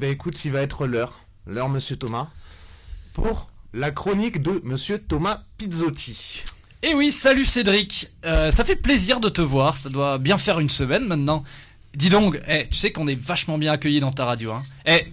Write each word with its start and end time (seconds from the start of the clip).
Ben 0.00 0.10
écoute, 0.10 0.42
il 0.46 0.52
va 0.52 0.62
être 0.62 0.86
l'heure, 0.86 1.26
l'heure 1.46 1.68
Monsieur 1.68 1.94
Thomas, 1.94 2.28
pour 3.12 3.50
la 3.74 3.90
chronique 3.90 4.40
de 4.40 4.58
Monsieur 4.64 4.98
Thomas 4.98 5.42
Pizzotti. 5.58 6.42
Eh 6.82 6.94
oui, 6.94 7.12
salut 7.12 7.44
Cédric. 7.44 8.10
Euh, 8.24 8.50
ça 8.50 8.64
fait 8.64 8.76
plaisir 8.76 9.20
de 9.20 9.28
te 9.28 9.42
voir. 9.42 9.76
Ça 9.76 9.90
doit 9.90 10.16
bien 10.16 10.38
faire 10.38 10.58
une 10.58 10.70
semaine 10.70 11.04
maintenant. 11.04 11.44
Dis 11.94 12.08
donc, 12.08 12.40
eh, 12.48 12.66
tu 12.70 12.78
sais 12.78 12.92
qu'on 12.92 13.08
est 13.08 13.20
vachement 13.20 13.58
bien 13.58 13.72
accueillis 13.72 14.00
dans 14.00 14.10
ta 14.10 14.24
radio. 14.24 14.52
Hein. 14.52 14.62
Eh, 14.86 15.04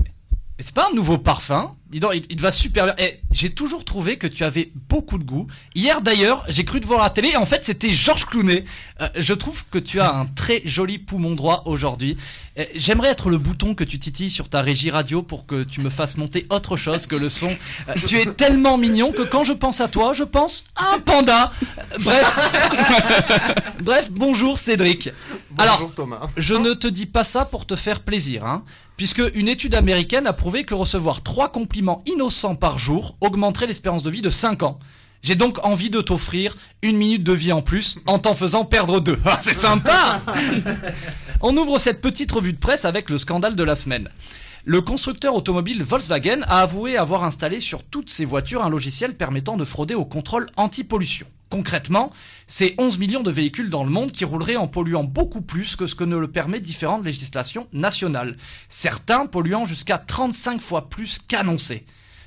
mais 0.57 0.63
c'est 0.63 0.73
pas 0.73 0.87
un 0.91 0.95
nouveau 0.95 1.17
parfum 1.17 1.71
Dis 1.89 2.01
donc, 2.01 2.11
il, 2.15 2.25
il 2.29 2.41
va 2.41 2.51
super 2.51 2.83
bien. 2.85 2.95
Eh, 2.97 3.19
j'ai 3.31 3.49
toujours 3.49 3.85
trouvé 3.85 4.17
que 4.17 4.27
tu 4.27 4.43
avais 4.43 4.71
beaucoup 4.89 5.17
de 5.17 5.23
goût. 5.23 5.47
Hier 5.73 6.01
d'ailleurs, 6.01 6.43
j'ai 6.49 6.65
cru 6.65 6.81
te 6.81 6.85
voir 6.85 6.99
à 6.99 7.03
la 7.05 7.09
télé 7.11 7.29
et 7.29 7.37
en 7.37 7.45
fait 7.45 7.63
c'était 7.63 7.91
Georges 7.91 8.25
Clounet. 8.25 8.65
Euh, 8.99 9.07
je 9.15 9.33
trouve 9.33 9.63
que 9.71 9.77
tu 9.77 10.01
as 10.01 10.13
un 10.13 10.25
très 10.25 10.61
joli 10.65 10.99
poumon 10.99 11.33
droit 11.33 11.63
aujourd'hui. 11.65 12.17
Eh, 12.57 12.67
J'aimerais 12.75 13.09
être 13.09 13.29
le 13.29 13.37
bouton 13.37 13.73
que 13.73 13.85
tu 13.85 13.99
titilles 13.99 14.29
sur 14.29 14.49
ta 14.49 14.61
régie 14.61 14.91
radio 14.91 15.23
pour 15.23 15.45
que 15.45 15.63
tu 15.63 15.79
me 15.79 15.89
fasses 15.89 16.17
monter 16.17 16.45
autre 16.49 16.75
chose 16.75 17.07
que 17.07 17.15
le 17.15 17.29
son. 17.29 17.55
Euh, 17.87 17.93
tu 18.05 18.17
es 18.17 18.25
tellement 18.25 18.77
mignon 18.77 19.13
que 19.13 19.21
quand 19.21 19.45
je 19.45 19.53
pense 19.53 19.79
à 19.79 19.87
toi, 19.87 20.13
je 20.13 20.25
pense 20.25 20.65
à 20.75 20.95
un 20.95 20.99
panda. 20.99 21.51
Euh, 21.63 21.97
Bref, 21.99 22.39
bref, 23.81 24.09
bonjour 24.11 24.59
Cédric. 24.59 25.09
Alors, 25.57 25.93
Thomas. 25.93 26.27
je 26.37 26.55
ne 26.55 26.73
te 26.73 26.87
dis 26.87 27.05
pas 27.05 27.23
ça 27.23 27.45
pour 27.45 27.65
te 27.65 27.75
faire 27.75 28.01
plaisir, 28.01 28.45
hein, 28.45 28.63
puisque 28.95 29.23
une 29.33 29.47
étude 29.47 29.75
américaine 29.75 30.27
a 30.27 30.33
prouvé 30.33 30.63
que 30.63 30.73
recevoir 30.73 31.23
trois 31.23 31.49
compliments 31.49 32.03
innocents 32.05 32.55
par 32.55 32.79
jour 32.79 33.15
augmenterait 33.21 33.67
l'espérance 33.67 34.03
de 34.03 34.09
vie 34.09 34.21
de 34.21 34.29
5 34.29 34.63
ans. 34.63 34.79
J'ai 35.23 35.35
donc 35.35 35.63
envie 35.65 35.89
de 35.89 35.99
t'offrir 36.01 36.55
une 36.81 36.97
minute 36.97 37.23
de 37.23 37.33
vie 37.33 37.51
en 37.51 37.61
plus 37.61 37.99
en 38.05 38.19
t'en 38.19 38.33
faisant 38.33 38.65
perdre 38.65 38.99
deux. 38.99 39.19
Ah, 39.25 39.39
c'est 39.41 39.53
sympa 39.53 40.21
On 41.41 41.55
ouvre 41.57 41.79
cette 41.79 42.01
petite 42.01 42.31
revue 42.31 42.53
de 42.53 42.59
presse 42.59 42.85
avec 42.85 43.09
le 43.09 43.17
scandale 43.17 43.55
de 43.55 43.63
la 43.63 43.75
semaine. 43.75 44.09
Le 44.65 44.81
constructeur 44.81 45.35
automobile 45.35 45.83
Volkswagen 45.83 46.41
a 46.47 46.59
avoué 46.59 46.97
avoir 46.97 47.23
installé 47.23 47.59
sur 47.59 47.83
toutes 47.83 48.09
ses 48.09 48.25
voitures 48.25 48.63
un 48.63 48.69
logiciel 48.69 49.15
permettant 49.15 49.55
de 49.55 49.63
frauder 49.63 49.95
au 49.95 50.05
contrôle 50.05 50.47
anti-pollution. 50.57 51.25
Concrètement, 51.49 52.11
c'est 52.47 52.75
11 52.77 52.97
millions 52.97 53.23
de 53.23 53.31
véhicules 53.31 53.69
dans 53.69 53.85
le 53.85 53.89
monde 53.89 54.11
qui 54.11 54.25
rouleraient 54.25 54.57
en 54.57 54.67
polluant 54.67 55.05
beaucoup 55.05 55.41
plus 55.41 55.77
que 55.77 55.87
ce 55.87 55.95
que 55.95 56.03
ne 56.03 56.17
le 56.17 56.29
permet 56.29 56.59
différentes 56.59 57.05
législations 57.05 57.67
nationales. 57.71 58.35
Certains 58.67 59.25
polluant 59.27 59.65
jusqu'à 59.65 59.97
35 59.97 60.59
fois 60.59 60.89
plus 60.89 61.19
qu'annoncé. 61.19 61.85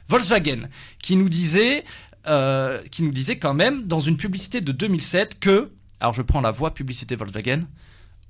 Volkswagen, 0.08 0.68
qui 1.02 1.16
nous 1.16 1.28
disait, 1.28 1.84
euh, 2.26 2.82
qui 2.90 3.02
nous 3.02 3.12
disait 3.12 3.38
quand 3.38 3.54
même 3.54 3.86
dans 3.86 4.00
une 4.00 4.16
publicité 4.16 4.62
de 4.62 4.72
2007 4.72 5.38
que, 5.38 5.70
alors 6.00 6.14
je 6.14 6.22
prends 6.22 6.40
la 6.40 6.50
voix 6.50 6.72
publicité 6.72 7.14
Volkswagen, 7.14 7.66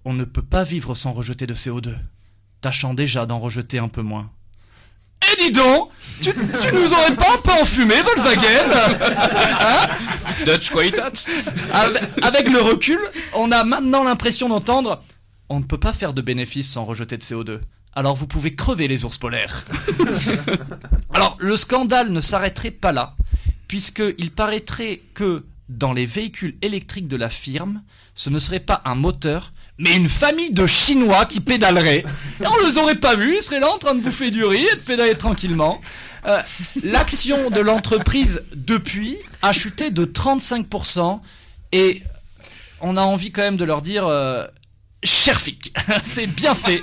on 0.05 0.13
ne 0.13 0.25
peut 0.25 0.43
pas 0.43 0.65
vivre 0.65 0.95
sans 0.95 1.13
rejeter 1.13 1.47
de 1.47 1.55
CO2, 1.55 1.95
tâchant 2.61 2.95
déjà 2.95 3.27
d'en 3.27 3.39
rejeter 3.39 3.79
un 3.79 3.89
peu 3.89 4.03
moins. 4.03 4.31
Dis 5.43 5.53
donc, 5.53 5.91
tu, 6.23 6.33
tu 6.33 6.75
nous 6.75 6.93
aurais 6.93 7.15
pas 7.15 7.35
un 7.35 7.39
peu 7.43 7.53
enfumé 7.53 7.95
Volkswagen 8.03 8.71
Hein 9.61 9.89
Dutch 10.45 10.71
Qualitat 10.71 11.13
avec, 11.73 12.03
avec 12.23 12.49
le 12.49 12.61
recul, 12.61 12.99
on 13.35 13.51
a 13.53 13.65
maintenant 13.65 14.05
l'impression 14.05 14.49
d'entendre 14.49 15.03
on 15.51 15.59
ne 15.59 15.65
peut 15.65 15.79
pas 15.79 15.93
faire 15.93 16.15
de 16.15 16.23
bénéfices 16.23 16.71
sans 16.71 16.85
rejeter 16.85 17.19
de 17.19 17.23
CO2. 17.23 17.61
Alors 17.93 18.15
vous 18.15 18.29
pouvez 18.29 18.55
crever 18.55 18.87
les 18.87 19.05
ours 19.05 19.19
polaires. 19.19 19.67
Alors 21.15 21.37
le 21.41 21.57
scandale 21.57 22.13
ne 22.13 22.21
s'arrêterait 22.21 22.71
pas 22.71 22.93
là, 22.93 23.17
puisqu'il 23.67 24.31
paraîtrait 24.31 25.03
que 25.13 25.45
dans 25.69 25.93
les 25.93 26.07
véhicules 26.07 26.57
électriques 26.63 27.09
de 27.09 27.17
la 27.17 27.29
firme, 27.29 27.83
ce 28.15 28.31
ne 28.31 28.39
serait 28.39 28.61
pas 28.61 28.81
un 28.85 28.95
moteur, 28.95 29.53
mais 29.81 29.97
une 29.97 30.09
famille 30.09 30.53
de 30.53 30.67
Chinois 30.67 31.25
qui 31.25 31.41
pédaleraient. 31.41 32.05
Et 32.41 32.47
on 32.47 32.67
les 32.67 32.77
aurait 32.79 32.97
pas 32.97 33.17
vus, 33.17 33.37
ils 33.37 33.43
seraient 33.43 33.61
là 33.61 33.71
en 33.71 33.79
train 33.79 33.95
de 33.95 34.01
bouffer 34.01 34.31
du 34.31 34.45
riz 34.45 34.67
et 34.71 34.77
de 34.77 34.81
pédaler 34.81 35.17
tranquillement. 35.17 35.81
Euh, 36.27 36.41
L'action 36.83 37.49
de 37.49 37.61
l'entreprise 37.61 38.43
depuis 38.55 39.17
a 39.41 39.55
chuté 39.55 39.91
de 39.91 40.05
35% 40.05 41.21
et 41.73 42.03
on 42.83 42.99
a 42.99 43.01
envie 43.01 43.33
quand 43.33 43.41
même 43.41 43.57
de 43.57 43.65
leur 43.65 43.81
dire 43.81 44.07
euh, 44.07 44.47
Cherfic, 45.03 45.73
c'est 46.03 46.27
bien 46.27 46.55
fait. 46.55 46.83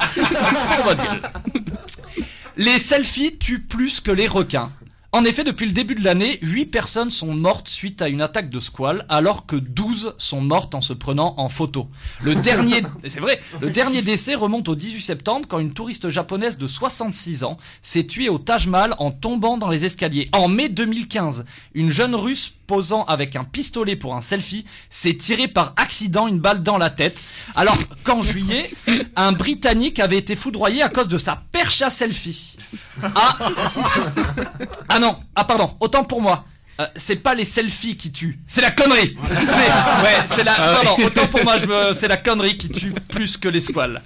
Les 2.58 2.80
selfies 2.80 3.38
tuent 3.38 3.62
plus 3.62 4.02
que 4.02 4.10
les 4.10 4.28
requins. 4.28 4.72
En 5.14 5.24
effet, 5.24 5.46
depuis 5.46 5.66
le 5.66 5.72
début 5.72 5.96
de 5.96 6.04
l'année, 6.04 6.38
8 6.42 6.66
personnes 6.66 7.10
sont 7.12 7.34
mortes 7.34 7.70
suite 7.70 8.02
à 8.02 8.10
une 8.10 8.22
attaque 8.22 8.50
de 8.50 8.60
squale, 8.60 9.06
alors 9.08 9.46
que 9.46 9.56
12 9.56 10.16
sont 10.18 10.42
mortes 10.42 10.76
en 10.76 10.82
se 10.82 10.92
prenant 10.92 11.34
en 11.38 11.48
photo. 11.48 11.90
Le 12.24 12.36
dernier, 12.44 12.82
c'est 13.08 13.22
vrai, 13.22 13.40
le 13.62 13.70
dernier 13.70 14.02
décès 14.02 14.36
remonte 14.36 14.68
au 14.68 14.76
18 14.76 15.00
septembre 15.02 15.46
quand 15.48 15.60
une 15.60 15.74
touriste 15.74 16.10
japonaise 16.10 16.58
de 16.58 16.68
66 16.68 17.46
ans 17.46 17.58
s'est 17.82 18.06
tuée 18.06 18.28
au 18.28 18.38
Taj 18.38 18.68
Mahal 18.68 18.96
en 19.00 19.12
tombant 19.12 19.58
dans 19.58 19.70
les 19.70 19.86
escaliers. 19.86 20.30
En 20.34 20.50
mai 20.50 20.68
2015, 20.68 21.46
une 21.74 21.90
jeune 21.90 22.14
russe 22.14 22.54
posant 22.68 23.06
avec 23.06 23.36
un 23.38 23.46
pistolet 23.46 23.96
pour 23.96 24.14
un 24.14 24.22
selfie 24.22 24.66
s'est 24.90 25.16
tiré 25.16 25.48
par 25.48 25.74
accident 25.78 26.28
une 26.28 26.40
balle 26.40 26.62
dans 26.62 26.78
la 26.78 26.90
tête. 26.90 27.24
Alors 27.56 27.78
qu'en 28.04 28.22
juillet, 28.22 28.70
un 29.16 29.32
Britannique 29.32 30.00
avait 30.00 30.18
été 30.18 30.36
foudroyé 30.36 30.84
à 30.84 30.90
cause 30.90 31.08
de 31.08 31.18
sa 31.18 31.42
perche 31.54 31.82
à 31.82 31.90
selfie. 31.90 32.58
Ah, 33.16 33.38
ah 34.98 35.00
non, 35.00 35.16
ah 35.36 35.44
pardon, 35.44 35.76
autant 35.80 36.04
pour 36.04 36.22
moi. 36.22 36.46
Euh, 36.80 36.88
c'est 36.96 37.18
pas 37.18 37.36
les 37.36 37.46
selfies 37.46 37.98
qui 37.98 38.12
tuent, 38.12 38.40
c'est 38.48 38.62
la 38.62 38.72
connerie. 38.72 39.16
C'est, 39.30 39.36
ouais, 39.36 40.26
c'est 40.36 40.44
la. 40.44 40.54
Pardon, 40.54 41.06
autant 41.06 41.28
pour 41.28 41.44
moi, 41.44 41.56
me, 41.60 41.94
c'est 41.94 42.08
la 42.08 42.18
connerie 42.18 42.58
qui 42.58 42.70
tue 42.70 42.92
plus 42.92 43.38
que 43.38 43.48
les 43.48 43.62
squales. 43.62 44.02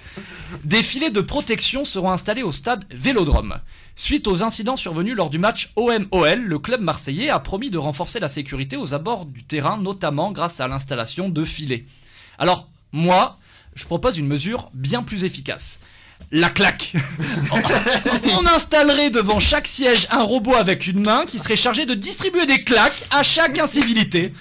Des 0.64 0.82
filets 0.82 1.10
de 1.10 1.22
protection 1.22 1.86
seront 1.86 2.10
installés 2.10 2.42
au 2.42 2.52
stade 2.52 2.84
Vélodrome. 2.90 3.58
Suite 3.96 4.26
aux 4.26 4.42
incidents 4.42 4.76
survenus 4.76 5.16
lors 5.16 5.30
du 5.30 5.38
match 5.38 5.70
OM-OL, 5.76 6.42
le 6.42 6.58
club 6.58 6.82
marseillais 6.82 7.30
a 7.30 7.38
promis 7.38 7.70
de 7.70 7.78
renforcer 7.78 8.20
la 8.20 8.28
sécurité 8.28 8.76
aux 8.76 8.92
abords 8.92 9.24
du 9.24 9.44
terrain, 9.44 9.78
notamment 9.78 10.30
grâce 10.30 10.60
à 10.60 10.68
l'installation 10.68 11.30
de 11.30 11.44
filets. 11.44 11.86
Alors, 12.38 12.68
moi, 12.92 13.38
je 13.74 13.86
propose 13.86 14.18
une 14.18 14.26
mesure 14.26 14.70
bien 14.74 15.02
plus 15.02 15.24
efficace. 15.24 15.80
La 16.30 16.50
claque. 16.50 16.92
On 18.38 18.46
installerait 18.46 19.10
devant 19.10 19.40
chaque 19.40 19.66
siège 19.66 20.06
un 20.10 20.22
robot 20.22 20.54
avec 20.54 20.86
une 20.86 21.02
main 21.04 21.24
qui 21.26 21.38
serait 21.38 21.56
chargé 21.56 21.86
de 21.86 21.94
distribuer 21.94 22.46
des 22.46 22.64
claques 22.64 23.04
à 23.10 23.22
chaque 23.22 23.58
incivilité. 23.58 24.32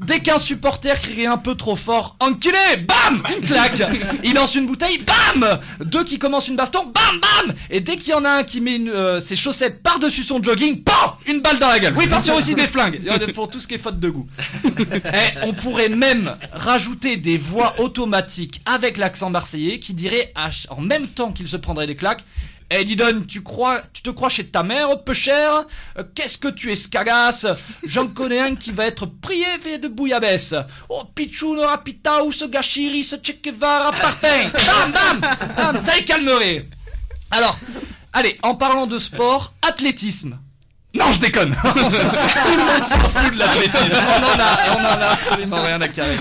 Dès 0.00 0.20
qu'un 0.20 0.38
supporter 0.38 1.00
crierait 1.00 1.26
un 1.26 1.36
peu 1.36 1.54
trop 1.54 1.74
fort, 1.76 2.16
enculé, 2.20 2.56
bam, 2.86 3.22
une 3.36 3.44
claque. 3.44 3.82
Il 4.22 4.34
lance 4.34 4.54
une 4.54 4.66
bouteille, 4.66 4.98
bam. 4.98 5.58
Deux 5.84 6.04
qui 6.04 6.18
commencent 6.18 6.48
une 6.48 6.56
baston, 6.56 6.84
bam, 6.86 7.20
bam. 7.20 7.54
Et 7.70 7.80
dès 7.80 7.96
qu'il 7.96 8.12
y 8.12 8.14
en 8.14 8.24
a 8.24 8.30
un 8.30 8.44
qui 8.44 8.60
met 8.60 8.78
euh, 8.88 9.20
ses 9.20 9.36
chaussettes 9.36 9.82
par-dessus 9.82 10.22
son 10.22 10.42
jogging, 10.42 10.82
PAM 10.82 10.94
Une 11.26 11.40
balle 11.40 11.58
dans 11.58 11.68
la 11.68 11.78
gueule. 11.80 11.94
Oui, 11.96 12.06
parce 12.08 12.24
qu'il 12.24 12.32
y 12.32 12.36
a 12.36 12.38
aussi 12.38 12.54
des 12.54 12.66
flingues. 12.66 13.00
Pour 13.34 13.50
tout 13.50 13.60
ce 13.60 13.66
qui 13.66 13.74
est 13.74 13.78
faute 13.78 13.98
de 13.98 14.08
goût. 14.10 14.26
Eh, 14.64 15.46
on 15.46 15.52
pourrait 15.52 15.88
même 15.88 16.36
rajouter 16.52 17.16
des 17.16 17.38
voix 17.38 17.74
automatiques 17.78 18.60
avec 18.66 18.96
l'accent 18.98 19.30
marseillais 19.30 19.78
qui 19.78 19.94
diraient 19.94 20.32
en 20.70 20.80
même 20.80 21.06
temps 21.06 21.32
qu'il 21.32 21.48
se 21.48 21.56
prendrait 21.56 21.86
des 21.86 21.96
claques. 21.96 22.24
Eh 22.70 22.84
Didon, 22.84 23.22
tu 23.26 23.42
crois, 23.42 23.80
tu 23.94 24.02
te 24.02 24.10
crois 24.10 24.28
chez 24.28 24.46
ta 24.46 24.62
mère, 24.62 25.02
peu 25.02 25.14
cher 25.14 25.64
Euh, 25.98 26.04
Qu'est-ce 26.14 26.36
que 26.36 26.48
tu 26.48 26.70
es 26.70 26.76
scagasse 26.76 27.46
J'en 27.82 28.08
connais 28.08 28.40
un 28.40 28.56
qui 28.56 28.72
va 28.72 28.84
être 28.86 29.06
prié 29.06 29.46
de 29.78 29.88
bouillabaisse. 29.88 30.54
Oh, 30.90 31.04
Pichoun, 31.14 31.58
Rapita, 31.60 32.22
ou 32.24 32.32
ce 32.32 32.44
gâchiri, 32.44 33.04
ce 33.04 33.16
Che 33.16 33.40
Guevara, 33.42 33.90
Partin. 33.92 34.50
Bam, 34.52 34.92
bam, 34.92 35.20
bam, 35.56 35.78
ça 35.78 35.96
les 35.96 36.04
calmerait. 36.04 36.66
Alors, 37.30 37.58
allez, 38.12 38.38
en 38.42 38.54
parlant 38.54 38.86
de 38.86 38.98
sport, 38.98 39.54
athlétisme. 39.66 40.38
Non, 40.94 41.10
je 41.12 41.20
déconne. 41.20 41.54
Tout 41.62 41.68
le 41.68 42.64
monde 42.64 42.84
s'en 42.84 42.98
fout 43.08 43.32
de 43.34 43.38
l'athlétisme. 43.38 43.96
On 44.08 44.22
en 44.24 44.40
a, 44.40 44.76
on 44.76 44.80
en 44.80 45.00
a 45.02 45.06
absolument 45.12 45.62
rien 45.62 45.80
à 45.80 45.88
carrer. 45.88 46.16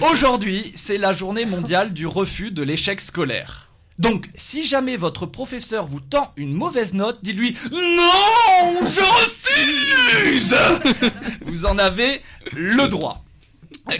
Aujourd'hui, 0.00 0.72
c'est 0.74 0.98
la 0.98 1.12
journée 1.12 1.46
mondiale 1.46 1.92
du 1.92 2.06
refus 2.06 2.50
de 2.50 2.62
l'échec 2.62 3.00
scolaire. 3.00 3.65
Donc, 3.98 4.28
si 4.34 4.64
jamais 4.64 4.96
votre 4.96 5.24
professeur 5.24 5.86
vous 5.86 6.00
tend 6.00 6.32
une 6.36 6.52
mauvaise 6.52 6.92
note, 6.92 7.18
dites-lui 7.22 7.56
Non, 7.72 8.80
je 8.82 9.00
refuse 9.00 10.54
Vous 11.46 11.64
en 11.64 11.78
avez 11.78 12.20
le 12.52 12.88
droit. 12.88 13.24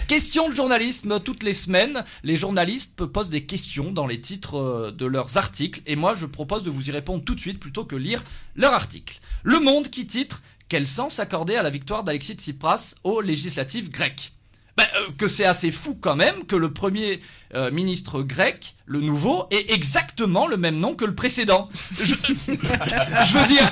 Question 0.08 0.48
de 0.48 0.54
journalisme 0.54 1.20
toutes 1.20 1.44
les 1.44 1.54
semaines. 1.54 2.04
Les 2.24 2.36
journalistes 2.36 3.06
posent 3.06 3.30
des 3.30 3.44
questions 3.44 3.92
dans 3.92 4.06
les 4.06 4.20
titres 4.20 4.56
euh, 4.56 4.90
de 4.90 5.06
leurs 5.06 5.36
articles 5.36 5.80
et 5.86 5.94
moi 5.94 6.14
je 6.16 6.26
propose 6.26 6.64
de 6.64 6.70
vous 6.70 6.88
y 6.88 6.92
répondre 6.92 7.24
tout 7.24 7.36
de 7.36 7.40
suite 7.40 7.60
plutôt 7.60 7.84
que 7.84 7.96
lire 7.96 8.22
leur 8.56 8.72
article. 8.72 9.20
Le 9.44 9.60
Monde 9.60 9.88
qui 9.88 10.06
titre 10.06 10.42
Quel 10.68 10.88
sens 10.88 11.20
accorder 11.20 11.54
à 11.54 11.62
la 11.62 11.70
victoire 11.70 12.02
d'Alexis 12.02 12.34
Tsipras 12.34 12.96
aux 13.04 13.20
législatives 13.20 13.88
grecques 13.88 14.32
ben, 14.76 14.84
euh, 14.96 15.10
que 15.16 15.28
c'est 15.28 15.44
assez 15.44 15.70
fou 15.70 15.96
quand 16.00 16.16
même 16.16 16.44
que 16.44 16.56
le 16.56 16.72
premier 16.72 17.20
euh, 17.54 17.70
ministre 17.70 18.22
grec, 18.22 18.74
le 18.84 19.00
nouveau, 19.00 19.46
ait 19.50 19.72
exactement 19.72 20.46
le 20.46 20.56
même 20.56 20.78
nom 20.78 20.94
que 20.94 21.04
le 21.04 21.14
précédent. 21.14 21.68
Je, 21.98 22.14
je 22.14 23.38
veux 23.38 23.46
dire, 23.46 23.68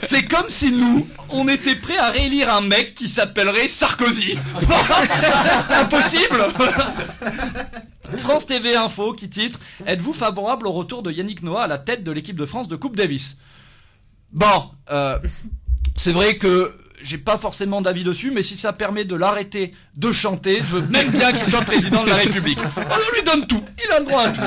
c'est 0.00 0.26
comme 0.26 0.48
si 0.48 0.72
nous, 0.72 1.06
on 1.30 1.48
était 1.48 1.76
prêt 1.76 1.96
à 1.96 2.10
réélire 2.10 2.54
un 2.54 2.60
mec 2.60 2.94
qui 2.94 3.08
s'appellerait 3.08 3.68
Sarkozy. 3.68 4.38
Impossible 5.70 6.44
France 8.18 8.46
TV 8.46 8.76
Info 8.76 9.12
qui 9.12 9.28
titre 9.28 9.58
Êtes-vous 9.86 10.12
favorable 10.12 10.66
au 10.66 10.72
retour 10.72 11.02
de 11.02 11.10
Yannick 11.10 11.42
Noah 11.42 11.64
à 11.64 11.66
la 11.66 11.78
tête 11.78 12.04
de 12.04 12.12
l'équipe 12.12 12.36
de 12.36 12.46
France 12.46 12.68
de 12.68 12.76
Coupe 12.76 12.96
Davis? 12.96 13.38
Bon, 14.32 14.70
euh, 14.90 15.18
c'est 15.96 16.12
vrai 16.12 16.36
que 16.36 16.74
j'ai 17.04 17.18
pas 17.18 17.38
forcément 17.38 17.82
d'avis 17.82 18.02
dessus, 18.02 18.30
mais 18.30 18.42
si 18.42 18.56
ça 18.56 18.72
permet 18.72 19.04
de 19.04 19.14
l'arrêter 19.14 19.72
de 19.96 20.10
chanter, 20.10 20.56
je 20.56 20.76
veux 20.76 20.80
même 20.88 21.10
bien 21.10 21.32
qu'il 21.32 21.44
soit 21.44 21.60
président 21.60 22.02
de 22.02 22.08
la 22.08 22.16
République. 22.16 22.58
On 22.76 23.14
lui 23.14 23.22
donne 23.24 23.46
tout, 23.46 23.62
il 23.84 23.92
a 23.92 24.00
le 24.00 24.06
droit 24.06 24.22
à 24.22 24.32
tout. 24.32 24.40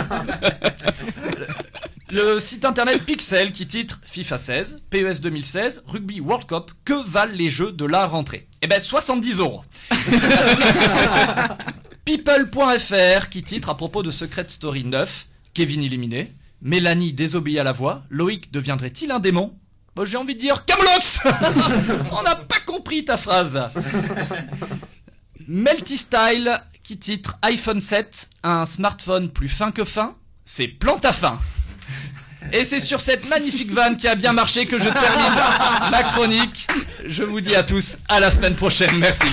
Le 2.10 2.40
site 2.40 2.66
internet 2.66 3.04
Pixel 3.04 3.52
qui 3.52 3.68
titre 3.68 4.02
FIFA 4.06 4.38
16, 4.38 4.82
PES 4.90 5.22
2016, 5.22 5.84
Rugby 5.86 6.20
World 6.20 6.48
Cup, 6.48 6.72
que 6.84 7.06
valent 7.08 7.34
les 7.36 7.50
jeux 7.50 7.72
de 7.72 7.86
la 7.86 8.08
rentrée? 8.08 8.48
Eh 8.62 8.68
ben 8.68 8.80
70 8.80 9.40
euros. 9.40 9.64
People.fr 12.06 13.30
qui 13.30 13.44
titre 13.44 13.70
à 13.70 13.76
propos 13.76 14.04
de 14.04 14.12
Secret 14.12 14.46
Story 14.48 14.86
9, 14.86 15.28
Kevin 15.54 15.84
éliminé, 15.84 16.32
Mélanie 16.62 17.14
désobéit 17.14 17.60
à 17.60 17.64
la 17.64 17.74
voix, 17.74 18.04
Loïc 18.10 18.52
deviendrait-il 18.52 19.12
un 19.12 19.20
démon? 19.20 19.54
J'ai 20.06 20.18
envie 20.18 20.36
de 20.36 20.40
dire 20.40 20.66
Camlox 20.66 21.22
On 22.12 22.24
n'a 22.24 22.36
pas 22.36 22.60
compris 22.66 23.06
ta 23.06 23.18
phrase. 23.18 23.60
Melty 25.48 25.98
Style 25.98 26.62
qui 26.84 26.98
titre 26.98 27.38
iPhone 27.42 27.82
7, 27.82 28.30
un 28.44 28.66
smartphone 28.66 29.30
plus 29.30 29.50
fin 29.50 29.72
que 29.72 29.84
fin, 29.84 30.16
c'est 30.46 30.68
plante 30.68 31.04
à 31.04 31.12
fin. 31.12 31.38
Et 32.54 32.64
c'est 32.64 32.80
sur 32.80 33.02
cette 33.02 33.28
magnifique 33.28 33.72
vanne 33.72 33.98
qui 33.98 34.08
a 34.08 34.16
bien 34.16 34.32
marché 34.32 34.66
que 34.66 34.80
je 34.80 34.88
termine 34.88 35.92
ma 35.92 36.04
chronique. 36.04 36.68
Je 37.06 37.24
vous 37.24 37.42
dis 37.42 37.56
à 37.56 37.64
tous 37.64 37.98
à 38.08 38.20
la 38.20 38.32
semaine 38.32 38.56
prochaine. 38.56 38.98
Merci. 38.98 39.28